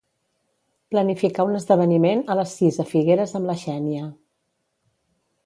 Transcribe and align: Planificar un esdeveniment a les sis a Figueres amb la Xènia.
Planificar 0.95 1.45
un 1.49 1.57
esdeveniment 1.59 2.23
a 2.23 2.39
les 2.41 2.55
sis 2.63 2.81
a 2.85 2.87
Figueres 2.95 3.35
amb 3.41 3.53
la 3.53 3.59
Xènia. 3.67 4.09